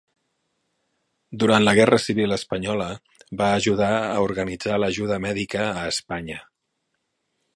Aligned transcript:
Durant 1.43 1.65
la 1.65 1.73
guerra 1.79 1.99
civil 2.05 2.33
espanyola, 2.37 2.87
va 3.43 3.51
ajudar 3.59 3.91
a 3.99 4.15
organitzar 4.29 4.81
l'ajuda 4.85 5.23
mèdica 5.29 5.71
a 5.83 5.87
Espanya. 5.93 6.41